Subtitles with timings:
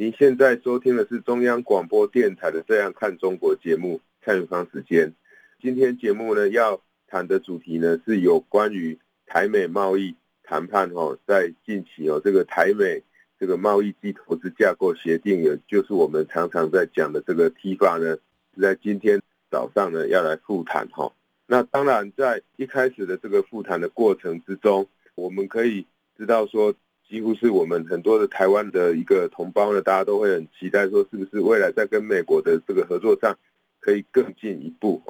[0.00, 5.12] 您现在收听的是中央广播电台的《这样看中国》节目，蔡明芳时间。
[5.60, 13.02] 今天节目呢要谈的主题呢是有关于台美贸易谈判哦，在近期哦，这个台美
[13.40, 18.16] 这个贸易及投资架构协定，也就是我们常常在讲的这个 T 法呢，
[18.54, 21.12] 是在今天早上呢要来复谈哈。
[21.44, 25.84] 那当然，在一开始的这个复谈的过程之中，我们可以
[26.16, 26.72] 知道说。
[27.08, 33.34] 几乎是我们很多的台湾的一个同胞呢，大家都会很期待说，是不是未来在跟美国的这个合作上
[33.80, 35.02] 可以更进一步？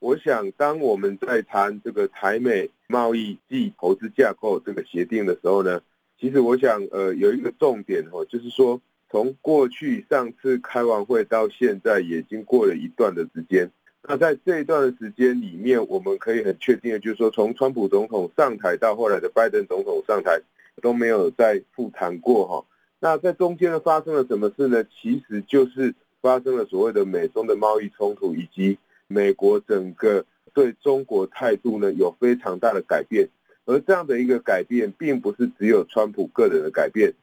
[0.00, 5.80] 我想，当我们在谈这个台美贸易暨投资架构这个协定的时候呢，
[6.20, 13.70] 其实我想，呃，有一个重点哦，就是说，从过去上次开完会到现在，已经过了一段的时间。
[14.06, 20.38] 那在这一段的时间里面，我们可以很确定的，就是说，从川普总统上台到后来的拜登总统上台。
[20.82, 22.64] 都没有再复谈过哈，
[23.00, 24.84] 那在中间呢发生了什么事呢？
[24.84, 33.28] 其实就是发生了所谓的美中的贸易冲突，以及美国整个对中国态度呢有非常大的改变。
[33.66, 37.14] 而这样的一个改变，并不是只有川普个人的改变，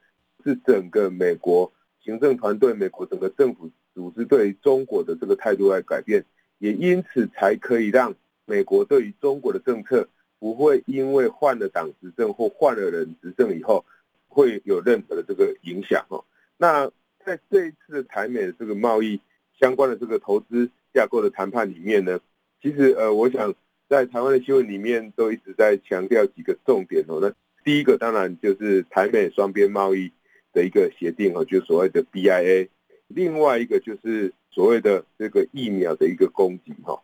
[0.43, 1.71] 是整个美国
[2.03, 6.25] 行政团队、美国整个政府组织对于中国的这个态度来改变，
[6.57, 10.07] 也因此才可以让美国对于中国的政策。
[10.41, 13.85] 不会因为换了党执政或换了人执政以后，
[14.27, 16.25] 会有任何的这个影响哦。
[16.57, 16.89] 那
[17.23, 19.21] 在这一次的台美的这个贸易
[19.59, 22.19] 相关的这个投资架构的谈判里面呢，
[22.59, 23.53] 其实呃，我想
[23.87, 27.19] 在台湾的新闻里面都一直在强调几个重点哦。
[27.21, 27.31] 那
[27.63, 30.11] 第一个当然就是台美双边贸易
[30.53, 32.67] 的一个协定哦，就所谓的 BIA。
[33.09, 36.99] 另外一个就是所谓的这个疫苗的一个供给哈。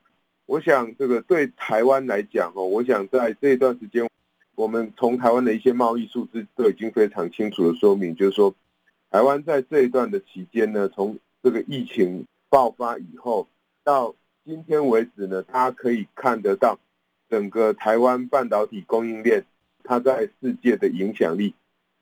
[0.48, 4.10] 我想，这个对台湾来讲哦，我想在这一段时间，
[4.56, 8.56] 我们从台湾的一些贸易数字都已经非常清楚的说明，就是说，
[9.12, 13.46] 台湾在这一段的期间呢，从这个疫情爆发以后
[13.84, 14.16] 到
[14.46, 16.80] 今天为止呢，大家可以看得到，
[17.30, 19.44] 整个台湾半导体供应链
[19.84, 21.54] 它在世界的影响力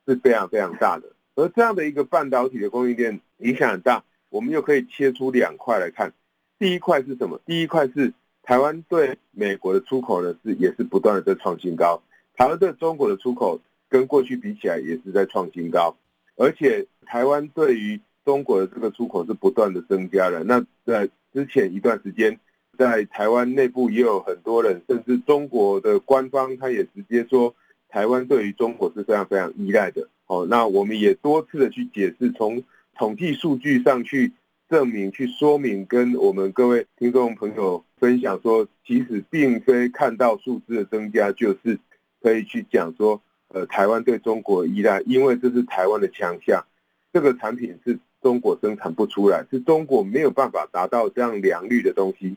[0.05, 1.11] 是非常非常大的。
[1.33, 6.13] 而这样的一个半导体的供应链影响很大，我们又可以切出两块来看，
[6.59, 7.41] 第一块是什么？
[7.43, 8.13] 第一块是。
[8.45, 11.99] 台湾对美国的出口呢，是也是不断的在创新高，
[12.35, 15.95] 台湾对中国的出口跟过去比起来也是在创新高，
[16.35, 20.43] 而且台湾对于中国的这个出口是不断的增加了。
[20.43, 22.39] 那在之前一段时间，
[22.77, 27.55] 在台湾内部也有很多人，甚至中国的官方他也直接说，
[27.89, 30.07] 台湾对于中国是非常非常依赖的。
[30.27, 32.61] 哦，那我们也多次的去解释，从
[32.95, 34.31] 统计数据上去。
[34.67, 41.77] 证明去说明，跟我们各位听众朋友分享说，其实并非看到数字的增加，就是
[42.19, 46.65] 可以去讲说，呃，台湾对中国依赖，因为这是台湾的强项，
[47.13, 52.35] 这个产品是中国生产不出来，是中国没有办法达到这样良率的东西，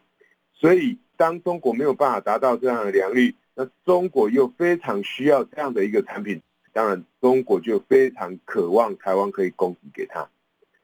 [0.52, 6.42] 所以当中国没有办法达到这样的良率，那中国又非常需要这样的一个产品，
[6.74, 10.28] 当然中国就非常渴望台湾可以供给给他。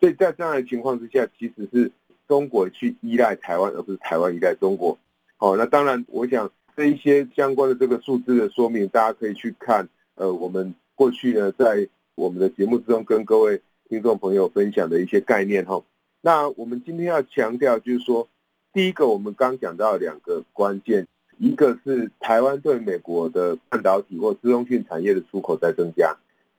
[0.04, 1.90] 所以在这样的情况之下，其实是
[2.28, 4.98] 中国去依赖台湾，而不是台湾依赖中国。
[5.38, 9.88] 好，那当然，我想这一些相关的这个数字的说明，大家可以去看。
[10.16, 15.82] 呃，我们过去呢，在我们的节目之中跟各位听众朋友分享的一些概念哈。
[16.20, 18.28] 那我们今天要强调，就是说，
[18.74, 26.14] 第一个，我们刚讲到两个关键，一个是台湾对美国的半导体或资通讯产业的出口在增加。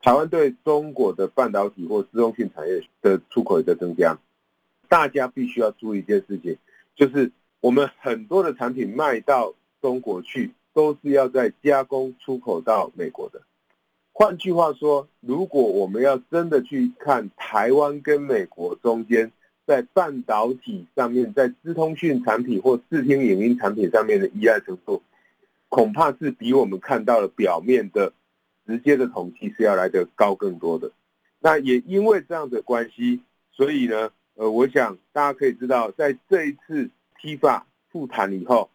[0.06, 4.16] 台湾对中国的半导体或资通讯产业的出口也在增加，
[4.88, 6.56] 大家必须要注意一件事情，
[6.96, 13.42] 就是我们很多的产品卖到中国去，都是要再加工出口到美国的。
[14.14, 19.32] 换句话说，如果我们要真的去看台湾跟美国中间
[19.66, 25.02] 在半导体上面，在资通讯产品或视听影音产品上面的依赖程度，
[25.68, 28.14] 恐怕是比我们看到了表面的。
[28.66, 30.92] 直接的统计是要来得高更多的，
[31.40, 33.22] 那也因为这样的关系，
[33.52, 36.90] 所以呢，呃，我想大家可以知道，在这一次
[37.22, 38.70] TIFA 复谈以后，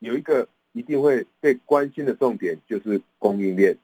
[0.00, 3.78] 有一个一定会被关心的重点就是供应链，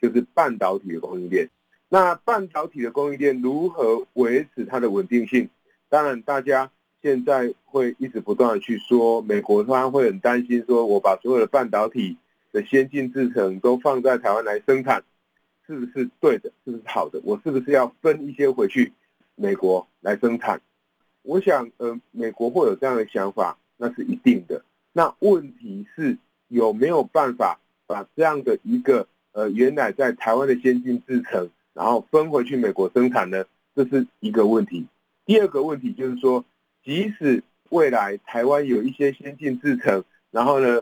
[0.00, 1.48] 就是半导体的供应链。
[1.88, 5.48] 那半导体的供应链如何维持它的稳定性？
[5.88, 6.70] 当然，大家
[7.02, 12.16] 现在会一直不断的去说，美国他会很担心，说我把所有的半导体
[12.52, 15.02] 的先进制程都放在台湾来生产，
[15.66, 16.50] 是不是对的？
[16.64, 17.20] 是不是好的？
[17.24, 18.92] 我是不是要分一些回去
[19.34, 20.60] 美国来生产？
[21.22, 24.62] 我想，呃，美国会有这样的想法，那是一定的。
[24.92, 26.16] 那问题是
[26.48, 33.44] 有没有办法把这样的一个呃原来在台湾的先进制程，然后分回去美国生产呢？
[33.74, 34.86] 这是一个问题。
[35.26, 36.44] 第二个问题就是说，
[36.82, 40.80] 即使未来台湾有一些先进制程，然后呢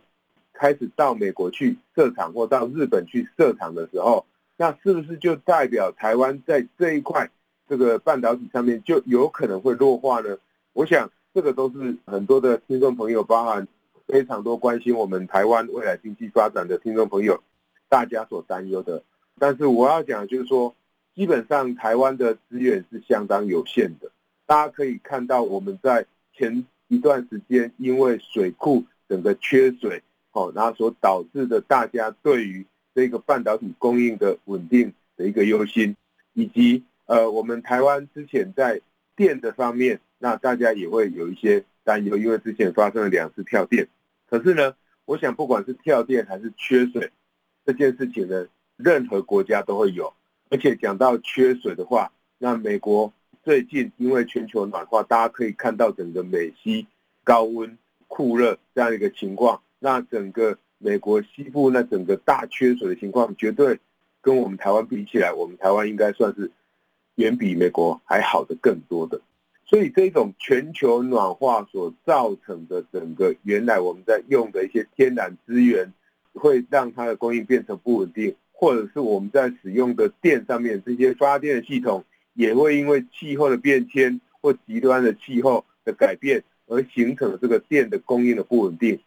[0.59, 4.25] 开始到美国去设厂或到日本去设厂的时候，
[4.57, 7.31] 那是不是就代表台湾在这一块
[7.69, 10.39] 这个半导体上面就有可能会弱化呢？
[10.73, 13.69] 我想这个都是很多的听众朋友，包含
[14.07, 17.43] 非常多关心我们台湾未来经济发展的听众朋友，
[17.89, 19.03] 大家所担忧的。
[19.39, 20.75] 但是我要讲就是说，
[21.15, 24.11] 基本上台湾的资源是相当有限的。
[24.47, 30.03] 大家可以看到，我们在前一段时间因为水库整个缺水，
[30.37, 35.97] 哦，然后所导致的大家对于这个半导体供应的稳定的一个忧心，
[36.35, 38.81] 以及呃，我们台湾之前在
[39.17, 43.89] 电的方面，那大家也会有一些担忧，因为之前发生了两次跳电。
[44.29, 44.75] 可是呢，
[45.07, 47.11] 我想不管是跳电还是缺水
[47.65, 48.47] 这件事情呢，
[48.77, 50.13] 任何国家都会有。
[50.51, 53.13] 而且讲到缺水的话，那美国。
[53.45, 56.89] 最近因为全球暖化，大家可以看到整个美西
[57.23, 57.79] 高温
[58.09, 63.79] 酷热这样一个情况，那整个美国西部那整个大缺水的情况，绝对
[64.21, 66.51] 跟我们台湾比起来，我们台湾应该算是
[67.15, 69.21] 远比美国还好的更多的。
[69.65, 75.93] 所以这种全球暖化所造成的整个原来我们在用的一些天然资源，
[76.35, 82.05] 会让它的供应变成不稳定，或者是我们在使用的电上面这些发电系统。
[82.39, 89.01] 也会因为气候的变迁或极端的气候的改变而形成这个电的供应的不稳定。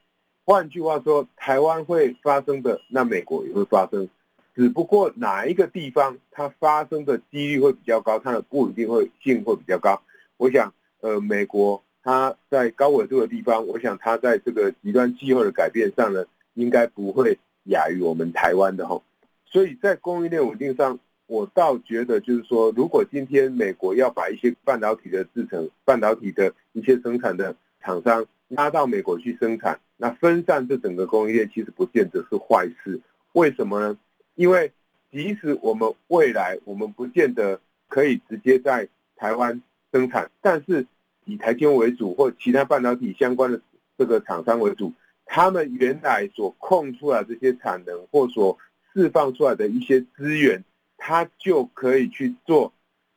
[0.50, 4.10] 换句话说，台湾会发生的，那美国也会发生，
[4.56, 10.02] 只不过哪一个地方它发生的几率会比较高，它的不稳定会性会比较高。
[10.38, 16.26] 我想，呃，美国它在高纬度的地方，我想它在这个极端气候的改变上呢，
[16.56, 19.00] 应该不会亚于我们台湾的哈。
[19.46, 20.98] 所以在供应链稳定上。
[21.28, 33.00] 我倒觉得，就是说，如果今天美国要把一些半导体的制成、半导体的一些生产的厂商拉到美国去生产，那分散这整个供应链，其实不见得是坏事。
[33.32, 33.98] 为什么呢？
[34.36, 34.72] 因为
[35.12, 39.62] 即使我们未来我们不见得可以直接在台湾
[39.92, 40.86] 生产，但是
[41.26, 43.62] 以台积为主或其他半导体相关的
[43.98, 44.94] 这个厂商为主，
[45.26, 48.58] 他们原来所空出来这些产能或所
[48.94, 50.64] 释放出来的一些资源。
[51.02, 52.74] 它就可以去做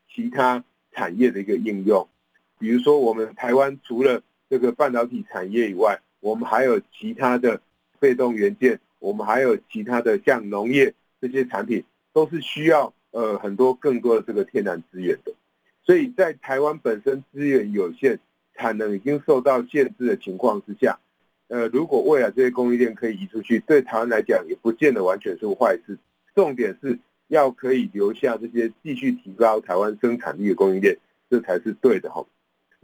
[0.09, 0.63] 其他
[0.93, 2.07] 产业的一个应用，
[2.61, 7.59] 比如说我们台湾除了这个半导体产业以外，我们还有其他的
[7.99, 11.83] 被动元件，我们还有其他的像农业这些产品，
[12.13, 15.33] 都是需要呃很多更多的这个天然资源的。
[15.87, 18.19] 所以在台湾本身资源有限，
[18.55, 20.99] 产能已经受到限制的情况之下，
[21.49, 25.97] 呃，如果未来这些供应链可以移出去，对台湾来讲也不见得完全是坏事。
[26.35, 26.99] 重点是。
[27.29, 30.95] 要可以留下这些继续提高台湾生产力的供应链，
[31.31, 32.23] 这才是对的哈。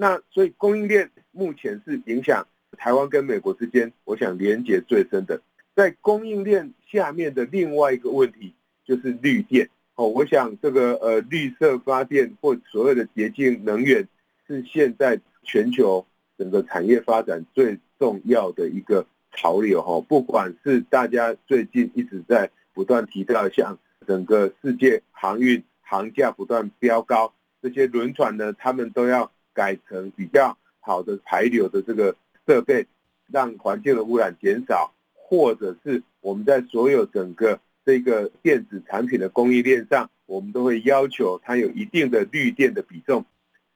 [0.00, 5.42] 那所以供应链目前是影响台湾跟美国之间，我想连接最深的。
[5.74, 10.06] 在供应链下面的另外一个问题就是绿电哦。
[10.06, 14.06] 我想这个呃绿色发电或所谓的洁净能源
[14.46, 16.06] 是现在全球
[16.38, 20.00] 整个产业发展最重要的一个潮流哈。
[20.08, 23.76] 不管是大家最近一直在不断提到像。
[24.06, 32.14] 整个世界航运航价不断飙高，这些轮船呢，他们都要改成比较好的排流的这个
[32.46, 32.86] 设备，
[33.26, 43.24] 让环境的污染减少，或者是我们在所有整个这个电子产品的供应链上，我们都会要求它有一定的绿电的比重，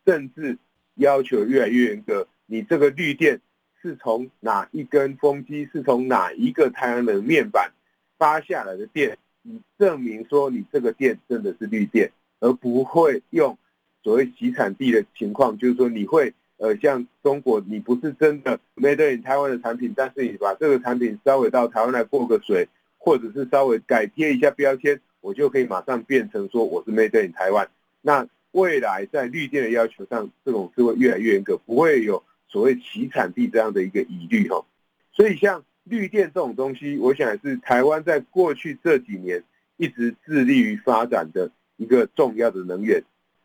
[0.07, 0.57] 甚至
[0.95, 3.41] 要求越来越严格，你这个绿电
[3.81, 7.73] 是从哪一根风机，是从哪一个太阳能面板
[8.19, 9.19] 发下来的电。
[9.43, 13.59] 你证明说你这个电真的是绿电，而不会用
[14.03, 22.69] 所谓洗产地的情况，就是说你会呃像中国，你不是真的 made in 台湾的产品，但是你把这个产品稍微到台湾来过个水，
[22.99, 27.69] 或者是稍微改贴一下标签，我就可以马上变成说我是 made in 台湾。
[28.01, 34.65] 那未来在绿电的要求上，这种是会越来越严格，不会有所谓洗产地这样的一个疑虑哈。
[35.13, 35.65] 所以像。
[35.85, 39.43] 绿电这种东西，我想也是台湾在过去这几年
[39.77, 43.03] 一直致力于发展的一个重要的能源。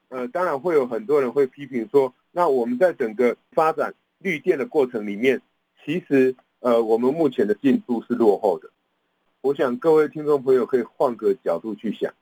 [0.09, 5.41] 呃，当然会有很多人会批评说，那我们在整个发展绿电的过程里面，
[5.83, 8.69] 其实呃，我们目前的进度是落后的。
[9.41, 12.13] 我想各位听众朋友可以换个角度去想，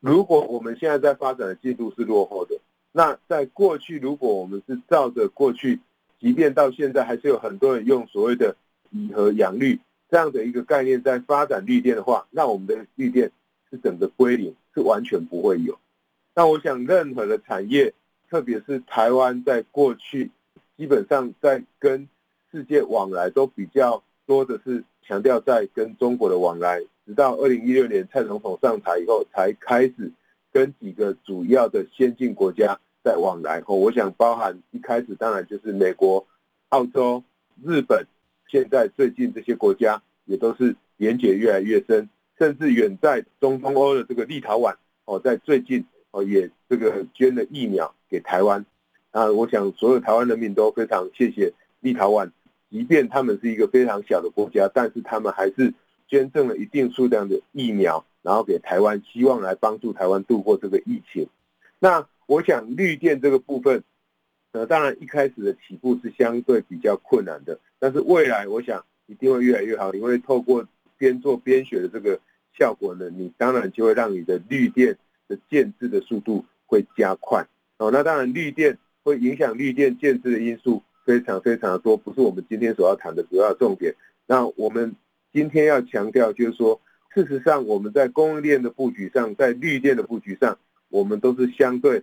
[0.00, 2.58] 如果我们现在在发展的进度是落后的，
[2.92, 5.80] 那在过去如果我们是照着过去，
[6.20, 8.56] 即便到现在还是有很多人用所谓的
[8.90, 9.80] 以核养绿
[10.10, 13.32] 这样的一个概念在发展绿电的话，那我们的绿电
[13.70, 15.78] 是整个归零，是完全不会有。
[16.38, 17.94] 那我想，任何的产业，
[18.28, 20.30] 特别是台湾，在过去
[20.76, 22.06] 基本上在跟
[22.52, 30.12] 世界往来都比较多的是强调在跟中国的往来，直到二零一六年蔡总统上台以后，才开始
[30.52, 33.62] 跟几个主要的先进国家在往来。
[33.66, 36.26] 哦，我想包含一开始当然就是美国、
[36.68, 37.24] 澳洲、
[37.64, 38.06] 日本，
[38.46, 44.74] 现在最近这些国家也都是连结越来越深，甚至远在中东欧的这个立陶宛，
[45.06, 45.82] 哦，在最近。
[46.10, 48.64] 哦也这个捐了疫苗给台湾，
[49.10, 52.30] 啊，我想所有台湾人民都非常谢谢立陶宛，
[52.70, 55.74] 即便他们是一个非常小的国家，但是他们还是
[56.08, 61.28] 捐赠了一定数量的疫苗，然后给台湾，希望来帮助台湾度过这个疫情。
[61.78, 63.82] 那我想绿电这个部分，
[64.52, 72.18] 呃，当然一开始的起步是相对比较困难的，但是未来我想一定会越来越好，因为透过边做边学的这个
[72.58, 74.96] 效果呢，你当然就会让你的绿电。
[75.28, 77.46] 的建制的速度会加快
[77.78, 83.94] 哦，那当然绿电会影响绿电建制的因素非常非常的多，不是我们今天所要谈的主要重点。
[84.26, 84.96] 那我们
[85.32, 86.80] 今天要强调就是说，
[87.14, 92.02] 事实上我们在供应链的布局上，在绿电的布局上，我们都是相对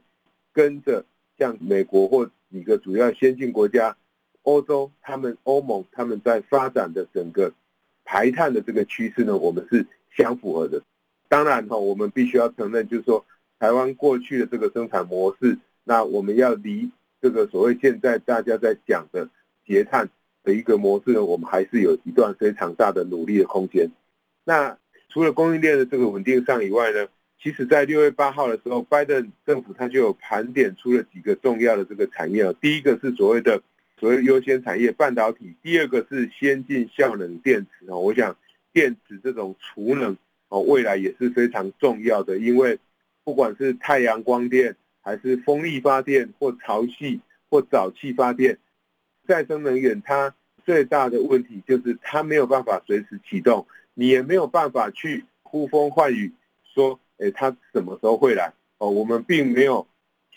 [0.53, 1.03] 跟着
[1.37, 3.97] 像美国或几个主要先进国家，
[4.43, 7.51] 欧洲他们欧盟他们在发展的整个
[8.05, 10.81] 排碳的这个趋势呢，我们是相符合的。
[11.33, 13.25] 当然哈，我们必须要承认，就是说，
[13.57, 19.27] 台湾过去的这个生产模式，那我们要离这个所谓现在大家在讲的
[19.65, 20.07] 节碳
[20.43, 23.89] 的一个模式呢，我们还是有一段非常大的努力的空间。
[24.43, 24.77] 那
[25.09, 27.07] 除了供应链的这个稳定上以外呢，
[27.41, 33.59] 其实在六月八号的时候，拜登政府他就有盘点出了几个重要的这个产业啊，第一个是所谓的
[33.99, 38.37] 所谓优先产业半导体，第二个是先进效能电池啊，我想
[38.71, 40.15] 电池这种储能。
[40.53, 42.77] 哦，未来也是非常重要的，因为
[43.23, 47.19] 不管是太阳光电，还是风力发电，或潮汐
[47.49, 48.59] 或沼气发电，
[49.27, 56.31] 再生能源它最大的问题就是它没有办法随时启动，你也没有办法去呼风唤雨，
[56.71, 58.53] 说，哎，它什么时候会来？
[58.77, 59.87] 哦，我们并没有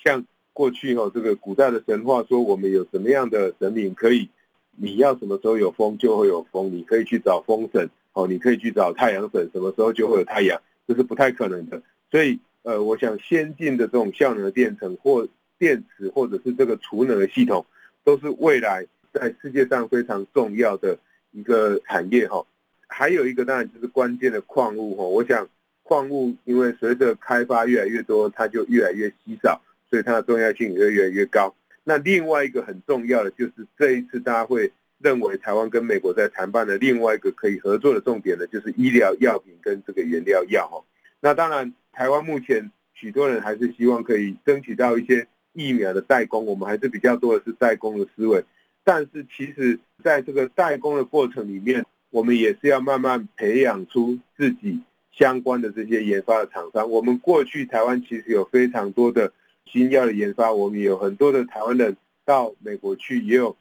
[0.03, 4.31] 像过去哦，这个古代的神话说，我们有什么样的神明可以，
[4.71, 7.91] 你要什么时候有风就会有风，你可以去找风神。
[8.17, 10.59] 哦，你可以去找太阳神，什么时候就会有太阳，
[10.89, 11.83] 这是不太可能的。
[12.11, 17.67] 所以，呃，我想先进的这种效能的电程或电池，或者是这个储能的系统，
[18.05, 20.99] 都是未来在世界上非常重要的
[21.33, 22.43] 一个产业哈。
[22.87, 25.05] 还有一个当然就是关键的矿物哈。
[25.05, 25.47] 我想
[25.83, 31.55] 矿物因为随着开发越来越多，它就越来越稀少，所以它的重要性也会越来越高。
[31.85, 34.73] 那另外一个很重要的就是这一次大家会。
[34.99, 40.83] 认为台湾跟美国在谈判的另外一个可以合作的重点呢，就是医疗药品跟这个原料药哈。
[41.21, 48.45] 那当然，台湾目前许多人还是希望可以争取到一些疫苗的代工，我们还是比较多的是代工的思维。
[48.85, 54.81] 但是其实在这个代工的过程里面，我们也是要慢慢培养出自己
[55.13, 56.89] 相关的这些研发的厂商。
[56.89, 59.33] 我们过去台湾其实有非常多的
[59.65, 63.57] 新药的研发，我们有很多的台湾人到美国去，也有。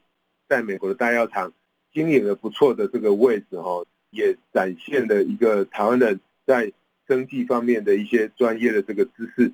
[0.48, 1.52] 在美国的大药厂
[1.92, 6.72] 经营了不错的这个位置哈，也展现了一个台湾人在
[7.08, 9.50] 生技方面的一些专业的这个知识。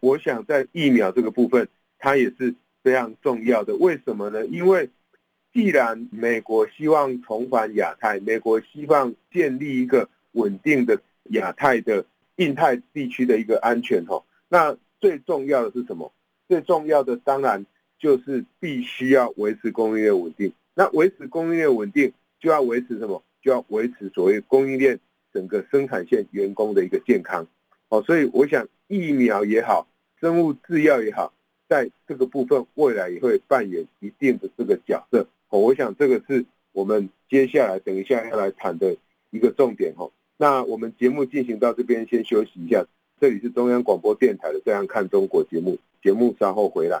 [0.00, 3.74] 我想在疫苗这个部分，它也是非常重要的。
[3.76, 4.44] 为什么呢？
[4.46, 4.90] 因为
[5.52, 11.00] 既然美国希望重返亚太，美国希望建立一个稳定的
[11.30, 12.04] 亚太的
[12.36, 16.12] 印太地区的一个安全哈，那最重要的是什么？
[16.46, 17.64] 最重要的当然。
[17.98, 23.22] 就是必须要维持供应链稳定，那维持供应链稳定就要维持什么？
[23.42, 24.98] 就要维持所谓供应链
[25.32, 27.46] 整个生产线员工的一个健康。
[27.88, 29.86] 哦，所以我想疫苗也好，
[30.20, 31.32] 生物制药也好，
[31.68, 35.26] 在这个部分未来也会扮演一定的这个角色。
[35.48, 38.96] 哦，我想这个是我们接下来等一下要来谈的
[39.30, 39.94] 一个重点。
[39.96, 42.84] 哦，那我们节目进行到这边先休息一下，
[43.20, 47.00] 这里是中央广播电台的《这样看中国》节目，节目稍后回来。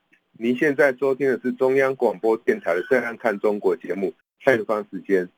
[0.41, 4.11] 您现在收听的是中央广播电台的《这样看中国》节目，
[4.43, 5.29] 蔡明芳时间。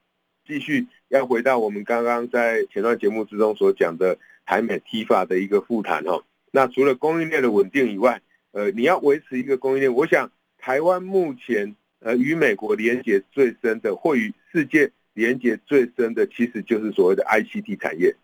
[0.48, 6.24] 继续要回到我们刚刚在前段节目之中所讲的台美 T 法的一个复谈哦。
[6.52, 8.22] 那除了供应链的稳定以外，
[8.54, 18.16] 呃，你要维持一个供应链，我想台湾目前呃与美国连接最深的，或与世界连接最深的，其实就是所谓的 ICT 产业。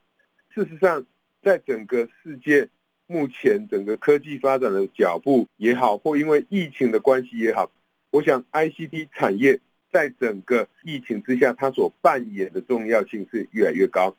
[0.55, 1.05] 事实上，
[1.43, 2.69] 在整个世界
[3.12, 7.72] 目前整个科技发展的脚步也好，或因为疫情的关系也好，
[8.12, 9.60] 我想 ICT 产业。
[9.92, 14.16] 在整个疫情之下，它所扮演的重要性是越来越高。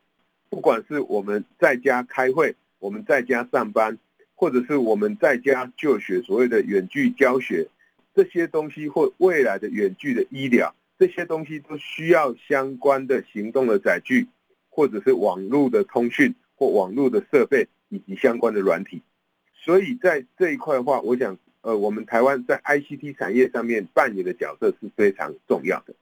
[0.49, 3.97] 不管是我们在家开会，我们在家上班，
[4.35, 7.69] 或者是我们在家就学，所谓的远距教学，
[8.17, 14.27] 这些东西或未来的远距的医疗，这些东西都需要相关的行动的载具，
[14.71, 19.03] 或者是网络的通讯或网络的设备以及相关的软体。
[19.53, 21.37] 所以在这一块的话，我想。
[21.63, 25.93] 呃，我们台湾在 ICT 产业上面扮演的角色是非常重要的。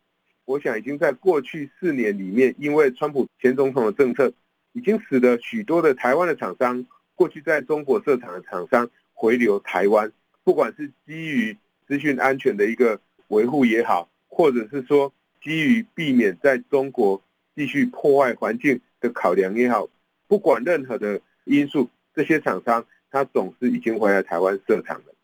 [0.45, 4.33] 我想已经在过去四年里面，因为川普前总统的政策，
[4.73, 10.13] 已经使得许多的台湾的厂商，过去在中国设厂的厂商回流台湾，
[10.45, 11.57] 不管是基于
[11.89, 15.13] 资讯安全的一个维护也好，或者是说
[15.43, 17.21] 基于避免在中国
[17.57, 19.89] 继续破坏环境的考量也好，
[20.29, 25.15] 不管任何的因素，这些厂商他总是已经回来台湾设厂了。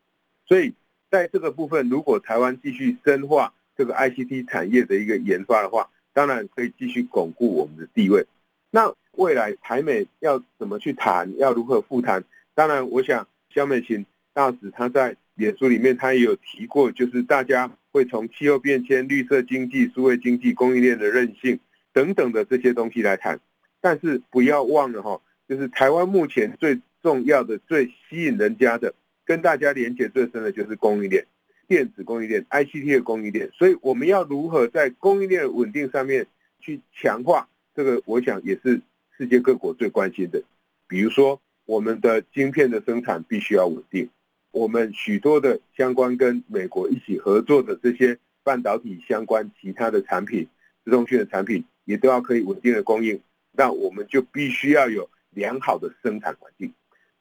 [0.47, 0.75] 所以，
[1.11, 8.27] 在这个部分，如果台湾继续深化这个 ICT 产业的一个研发的话，当然可以继续巩固我们的地位。
[8.71, 12.25] 那未来台美要怎么去谈，要如何复谈？
[12.55, 21.59] 当然，我想萧美琴大使他在脸书里面他也有提过，就是大家会从气候变迁、绿色经济、数位经济、供应链的韧性
[21.93, 23.39] 等等的这些东西来谈。
[23.81, 28.95] 但是不要忘了哈，就是台湾目前最重要的、最吸引人家的。
[29.27, 31.27] 跟大家连接最深的就是供应链，
[31.67, 36.27] 电子供应链、ICT 的供应链，所以我们要如何在供应链稳定上面
[36.61, 38.83] 去强化这个，我想也是
[39.17, 40.43] 世界各国最关心的。
[40.87, 44.07] 比如说，我们的晶片的生产必须要稳定，
[44.51, 50.47] 我们许多的相关跟美国一起合作的这些半导体相关其他的产品、
[50.85, 53.19] 资通讯的产品，也都要可以稳定的供应，
[53.53, 56.73] 那我们就必须要有良好的生产环境。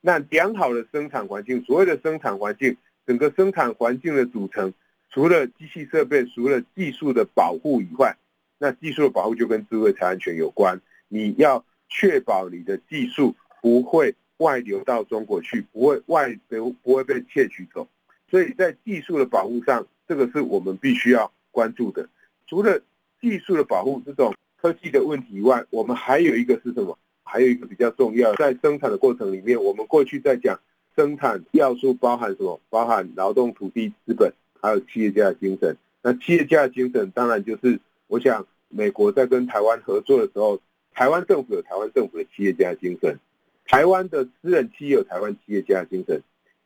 [0.02, 2.76] 那良好的生产环境，所谓的生产环境，
[3.08, 4.74] 整个生产环境的组成，
[5.10, 8.16] 除了机器设备，除了技术的保护以外，
[8.58, 10.80] 那技术的保护就跟智慧财产权有关。
[11.08, 17.88] 你要确保你的技术不会外流到中国去，不会外流，不会被窃取走。
[18.30, 22.10] 所以在技术的保护上，这个是我们必须要关注的。
[22.48, 22.82] 除了
[23.22, 26.98] 技术的保护这种科技的问题以外，我们还有一个是什么？
[27.34, 30.60] 还有一个比较重要，在生产的过程里面，我们过去在讲
[30.96, 32.62] 生产要素包含什么？
[32.70, 35.76] 包含劳动、土地、资本，还有企业家的精神。
[36.04, 40.62] 那企业家的精神，当然就是我想，美国在跟台湾合作的时候，
[40.94, 43.18] 台湾政府有台湾政府的企业家精神，
[43.66, 46.22] 台湾的私人企业有台湾企业家的精神。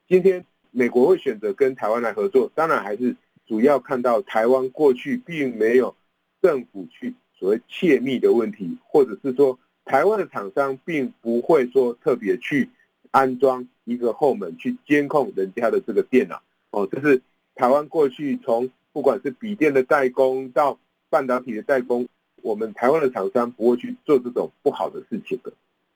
[0.10, 3.16] 今天美国会选择跟台湾来合作，当然还是
[3.48, 5.96] 主要看到台湾过去并没有
[6.42, 9.58] 政府去所谓窃密的问题，或者是说。
[9.88, 12.70] 台湾的厂商并不会说特别去
[13.12, 17.22] 安装一个后门去监控人家的这个电脑哦，这是
[17.56, 20.78] 台湾过去从不管是笔电的代工到
[21.10, 22.06] 半导体的代工，
[22.42, 25.54] 我们台湾的厂商不会去做这种不好的事情的。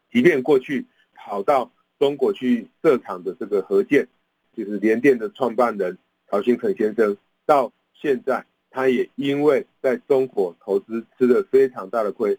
[0.09, 4.07] 即便过去跑到中国去设厂的这个和建，
[4.55, 5.97] 就是联电的创办人
[6.29, 12.37] 曹兴诚先生，到现在他也因为在中国投资吃了非常大的亏。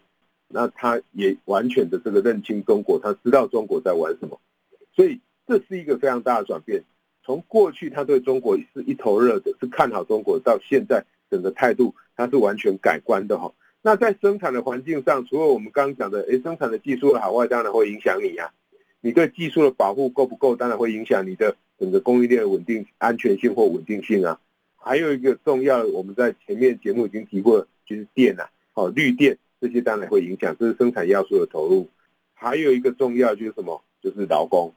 [0.53, 4.39] 那他也完全的这个认清中国，他知道中国在玩什么，
[4.95, 6.83] 所以这是一个非常大的转变。
[7.25, 13.51] 从过去他对中国是一头热的，是看好中国，到现在整个态度他是完全改观的哈。
[13.81, 18.53] 那在生产的环境上，除了我们刚刚讲的，诶，生产的技术的好坏，当然会影响你呀、啊。
[19.01, 24.39] 你对技术的保护够不够，当然会影响你的整个供应链的稳定、安全性或稳定性啊。
[24.77, 31.87] 还有一个重要，我们在前面节目已经提过，就是电啊，哦，绿电这些当然会影响，这是生产要素的投入。
[32.33, 33.81] 还有一个重要就是什么？
[34.01, 34.73] 就是劳工。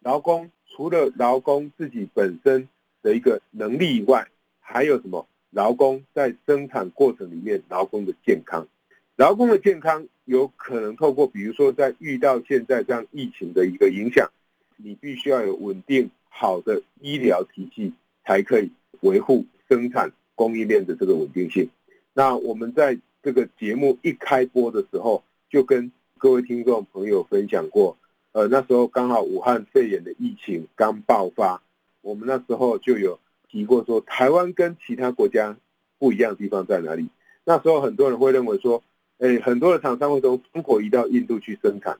[0.00, 2.68] 劳工除了劳工自己本身
[3.02, 4.26] 的一个能力以外，
[4.58, 5.28] 还有什么？
[5.50, 8.66] 劳工在生产过程里面，劳工的健康。
[9.14, 14.28] 劳工的健康有可能透过，比如说在遇到现在这样疫情的一个影响，
[14.76, 17.92] 你必须要有稳定好的医疗体系，
[18.24, 21.70] 才可以维护生产供应链的这个稳定性。
[22.12, 27.96] 那我们在这个节目一开播的时候，就跟各位听众朋友分享过，
[28.30, 31.60] 呃，那时候刚好武汉肺炎的疫情刚爆发，
[32.02, 33.18] 我们那时候就有
[33.50, 35.56] 提过说，台湾跟其他国家
[35.98, 37.08] 不一样的地方在哪里？
[37.42, 38.80] 那时候很多人会认为说，
[39.18, 41.98] 哎，很多的厂商会从中国移到印度去生产，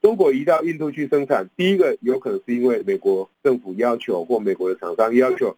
[0.00, 5.54] 中国移到印度去生产，第一个有可能是因为美国政府要求或美国的厂商要求，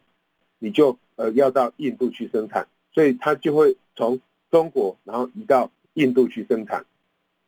[0.58, 4.18] 你就呃要到印度去生产，所以他就会从
[4.54, 6.84] 中国然后移到印度去生产。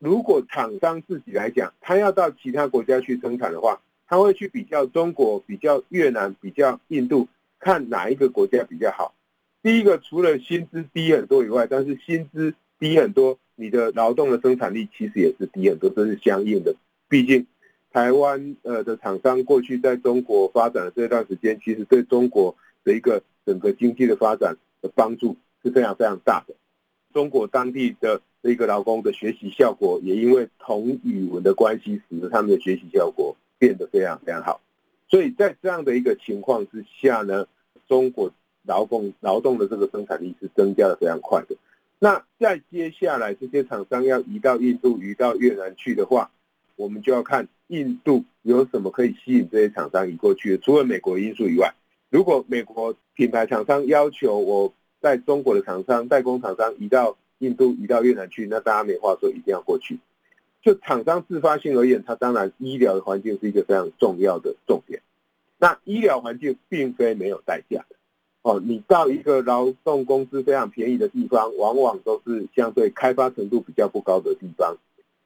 [0.01, 7.29] 如果厂商自己来讲，他要到其他国家去生产的话，他会去比较中国、比较越南、比较印度，
[7.61, 9.15] 看哪一个国家比较好。
[9.63, 16.75] 第一个，除了薪资低很多以外，但是薪资低很多，你的劳动的生产力其实也是低很多，这是相应的。
[17.09, 17.47] 毕竟
[17.93, 26.55] 台湾呃的厂商过去在中国发展的这段时间，其实对中国的一个整个经济的发展的帮助是非常非常大的。
[27.17, 34.61] 中国当地的这个劳工的学习效果，也因为同语文的关系，使得他们的学习效果变得非常非常好。
[35.09, 37.47] 所以在这样的一个情况之下呢，
[37.89, 38.31] 中国
[38.67, 41.57] 劳工劳动的这个生产力是增加的非常快的。
[41.99, 46.31] 那在接下来这些厂商要移到印度、移到越南去的话，
[46.77, 50.59] 我们就要看印度有什么可以吸引这些厂商移过去。
[50.59, 51.73] 除了美国因素以外，
[52.11, 54.71] 如果美国品牌厂商要求我。
[55.07, 60.01] 在中国的厂商、代工厂商移到印度、移到越南去，那大家没话说，一定要过去。
[60.63, 65.01] 就厂商自发性而言，它当然医疗的环境是一个非常重要的重点。
[65.59, 67.95] 那医疗环境并非没有代价的
[68.43, 68.61] 哦。
[68.61, 74.77] 你到一个劳动工资非常便宜的地方，往往都是相对开发程度比较不高的地方。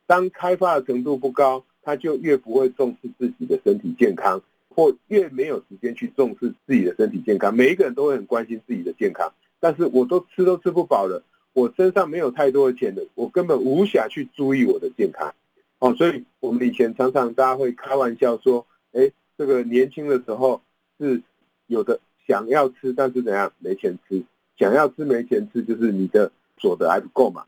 [0.07, 7.57] 当开发的程度不高，他就越不会重视自己的身体健康，或越没有时间去重视自己的身体健康。
[7.57, 9.33] 每一个人都会很关心自己的健康。
[9.61, 15.35] 但是我都吃都吃不饱了，我身上没有太多的钱了，我根本无暇去注意我的健康，
[15.79, 20.63] 哦，所以我们以前常常大家会开玩笑说，哎，这个年轻的时候
[20.99, 21.23] 是
[21.67, 24.23] 有的想要吃，但是怎样没钱吃，
[24.59, 27.45] 想要吃没钱吃，就是你的所得还不够嘛。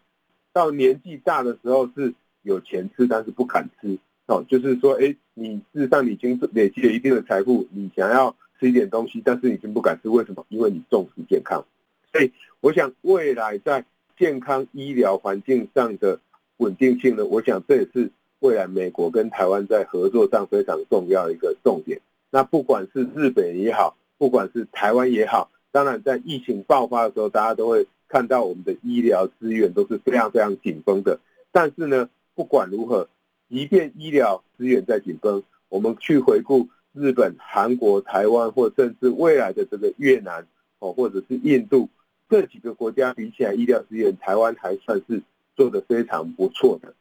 [0.52, 10.44] 到年纪大的时候是有钱吃，但是不敢吃，哦，就是说，哎，你事实上已经累积了一定的财富，你想要吃一点东西，但是已经不敢吃，为什么？
[10.50, 11.64] 因为你重视健康。
[12.12, 13.84] 所以，我想未来在
[14.18, 16.20] 健康医疗环境上的
[16.58, 22.00] 稳定性呢，我想这也是未来美国跟台湾在合作上非常重要的一个重点。
[22.30, 31.18] 那不管是日本也好，不管是台湾也好，当然在疫情爆发的时候，大家都会看到我们的医疗资源都是非常非常紧绷的。
[31.50, 33.08] 但是呢，不管如何，
[33.48, 40.46] 即便医疗资源在紧绷，我们去回顾日本、韩国、台湾，或甚至未来的这个越南
[40.78, 41.88] 哦，或者是印度。
[42.32, 45.20] 这几个国家比起来，医疗资源台湾还算是
[45.54, 46.94] 做得非常不错的。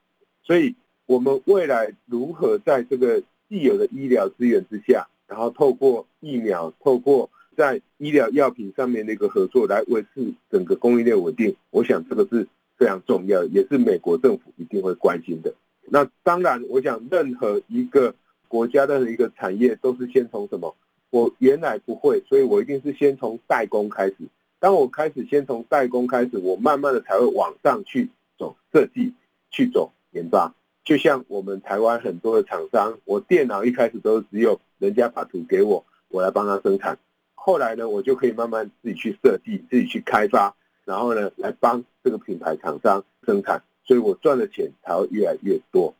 [0.43, 15.53] 所以，我们未来如何在这个既有的医疗资源之下，然后透过疫苗、透过在医疗药品上面的一个合作，来维持整个供应链稳定，我想这个是非常重要，也是美国政府一定会关心的。
[15.85, 18.13] 那当然，我想任何一个
[18.49, 20.75] 国家的一个产业，都是先从什么？
[21.09, 24.17] 我原来不会，所以我一定是先从代工开始。
[24.61, 29.11] 当我开始先从代工开始，我慢慢的才会往上去走设计，
[29.49, 30.53] 去走研发。
[30.83, 36.99] 就像我们台湾很多的厂商，我电脑一开始都只有人家把图给我，我来帮他生产。
[37.33, 43.63] 后来呢，我就可以慢慢自己去设计，自己去开发，然后呢，来帮这个品牌厂商生产。
[43.83, 45.95] 所以我赚的钱才会越来越多。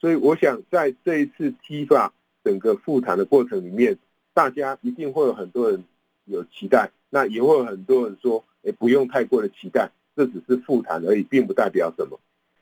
[0.00, 2.10] 所以我想在这一次 TIFA
[2.42, 3.96] 整个复谈的过程里面，
[4.34, 5.84] 大家一定会有很多人
[6.24, 6.90] 有期待。
[7.10, 12.18] 那也会有很多人说，哎，不用太过的期待，这只是复谈而已，并不代表什么。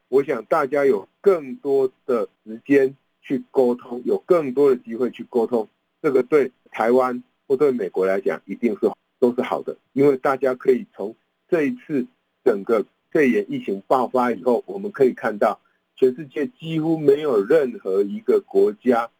[0.08, 5.68] 我想大家有更多的时间去沟通，有更多的机会去沟通，
[6.00, 11.14] 这个对台湾或对美国来讲，一定是都是好的，因为大家可以从
[11.48, 12.06] 这一次
[12.42, 15.60] 整个肺炎疫情爆发以后，我们可以看到，
[15.94, 19.10] 全世界几乎没有任何一个国家，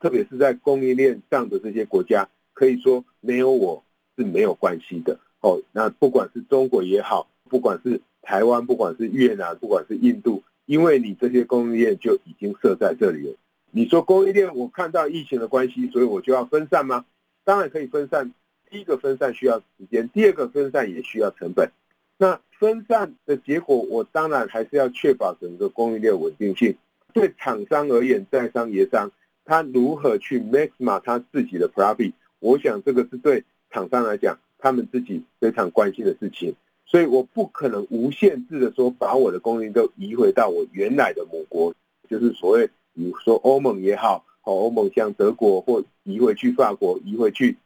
[0.00, 3.84] 特别是在供应链上的这些国家，可以说没有我
[4.16, 5.18] 是没有关系的。
[5.40, 13.36] 哦，那不管是中国也好，不管是台湾，不管是越南，不管是印度，因为你这些供应链就已经设在这里了。
[13.70, 17.04] 你说供应链，我看到疫情的关系，所以我就要分散吗？
[17.44, 18.32] 当然可以分散。
[18.70, 21.70] 第一个分散需要时间，第二个分散也需要成本。
[22.16, 26.74] 那分散的结果，我当然还是要确保整个供应链稳定性。
[27.12, 29.12] 对厂商而言，在商言商，
[29.44, 32.12] 他如何去 maximize 他自己的 profit？
[32.40, 36.54] 我想这个是对厂商来讲，他们自己非常关心的事情。
[36.86, 41.74] 所以我不可能无限制的说，把我的供应都移回到我原来的母国，
[42.08, 47.56] 就是所谓，比如说欧盟也好，哦，欧盟像德国或移回去法国，移回去。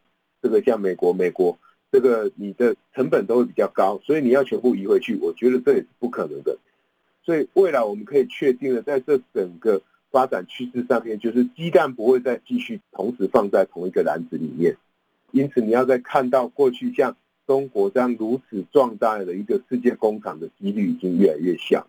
[0.40, 1.58] 这个像美国，美国
[1.92, 6.56] 这个你的成本都会比较高，所以你要全部移回去，我觉得这也是不可能的。
[7.22, 14.76] 所以未来我们可以确定的，在这整个发展趋势上面，就是鸡蛋不会再继续同时放在同一个篮子里面。
[15.30, 21.86] 因此，你要再看到过去像中国这样如此壮大的一个世界工厂的几率已经越来越小，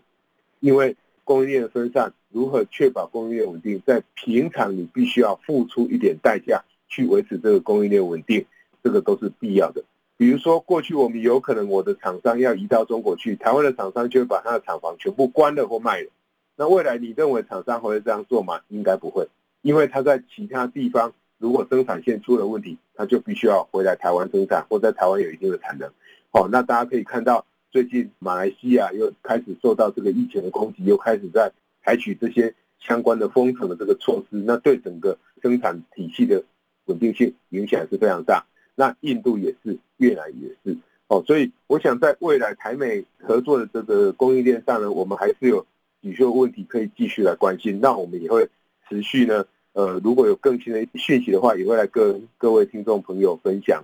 [0.59, 6.63] 因为供应链的分散，如何确保供应链稳定，在平常你必须要付出一点代价。
[6.91, 8.43] 去维持这个供应链稳定，
[8.83, 9.83] 这个都是必要的。
[10.17, 16.09] 比如说，过去我们有可能我的厂商要移到中国去，台湾的厂商就会把他的厂房全部关了或卖了。
[16.55, 18.61] 那未来你认为厂商会这样做吗？
[18.69, 19.27] 应该不会，
[19.61, 25.89] 因为他在其他地方如果生产线出了问题，他就必须要回来台湾生产，或在台湾有一定的产能。
[26.31, 31.51] 好，那大家可以看到，最近马来西亚又开始受到这个疫情的攻击，又开始在
[31.83, 36.43] 采取这些相关的封城的这个措施，那对整个生产体系的。
[36.85, 40.75] 稳定性影响是非常大，那印度也是，越南也是，
[41.07, 45.63] 哦，所以我想在未来台美合作的这个供应链上呢，我们还是有
[46.01, 47.79] 许多问题可以继续来关心。
[47.79, 48.49] 那我们也会
[48.87, 49.45] 持续呢，
[49.79, 53.81] 呃，如果有更新的讯息的话，也会来跟各位听众朋友分享。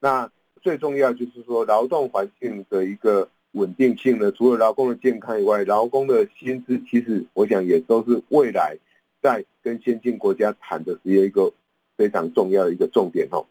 [0.00, 0.28] 那
[0.60, 8.76] 最重要就是说，劳动环境的一个稳定性呢，除了劳工的健康以外，劳工的薪资其实我想也都是未来
[9.22, 11.52] 在跟先进国家谈的是一个。
[11.98, 13.44] 非常重要的一个重点哦，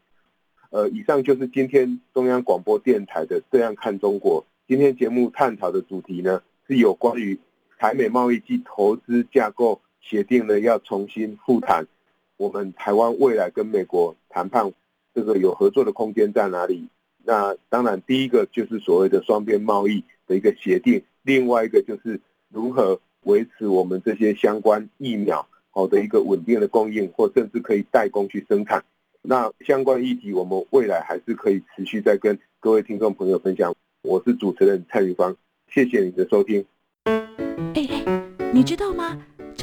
[0.69, 4.41] 呃，以上就是今天中央广播电台的《这样看中国》。
[4.69, 7.37] 今天节目探讨的主题呢，是有关于
[7.77, 11.85] 台美贸易及投资架构协定呢，要重新复谈。
[12.37, 14.71] 我们台湾未来跟美国谈判，
[15.13, 16.87] 这个有合作的空间在哪里？
[17.23, 25.47] 那当然，第一个就是所谓的双边贸易的一个协定，另外一个就是如何维持我们这些相关疫苗。
[25.69, 28.83] 好的一个稳定的供应，或甚至可以代工去生产。
[29.21, 33.75] 那相关议题，我们未来还是可以持续再跟各位听众朋友分享。
[34.01, 35.35] 我是主持人蔡玉芳，
[35.69, 36.65] 谢谢你的收听。
[37.03, 39.21] 哎哎，你知道吗？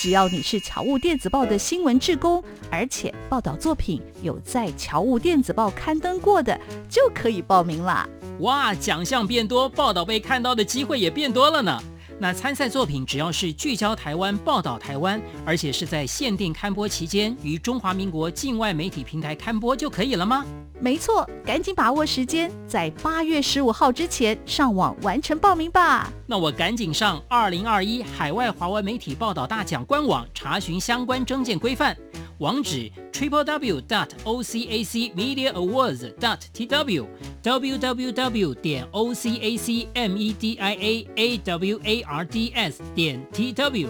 [0.00, 6.58] 只要你是侨务电子报的新闻志工，而且报道作品有在侨务电子报刊登过的，
[6.88, 8.08] 就可以报名啦。
[8.38, 11.78] 哇，奖项变多，报道被看到的机会也变多了呢。
[12.18, 20.46] 那参赛作品只要是聚焦台湾、报道台湾，而且是在限定刊播期间于中华民国境外媒体平台刊播就可以了吗？
[20.80, 26.10] 没错，赶紧把握时间，在八月十五号之前上网完成报名吧。
[26.26, 31.94] 那我赶紧上二零二一海外华文媒体报道大奖官网查询相关征件规范。
[32.38, 37.06] 网址：triple w dot o c a c media awards dot t w
[37.42, 41.78] w w w 点 o c a c m e d i a a w
[41.84, 43.88] a r d s 点 t w。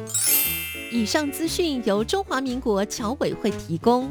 [0.90, 4.10] 以上资讯由中华民国侨委会提供。